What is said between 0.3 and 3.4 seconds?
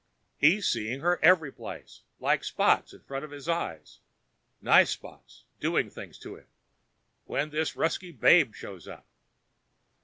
He's seeing her every place like spots in front of